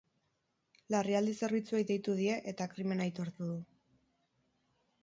Larrialdi 0.95 1.35
zerbitzuei 1.41 1.83
deitu 1.91 2.17
die 2.21 2.33
eta 2.53 2.69
krimena 2.73 3.07
aitortu 3.09 3.53
du. 3.53 3.61